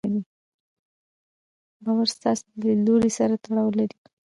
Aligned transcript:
باور 1.83 2.07
ستاسې 2.15 2.43
له 2.47 2.55
ليدلوري 2.67 3.11
سره 3.17 3.33
تړاو 3.43 3.67
لري. 3.79 3.97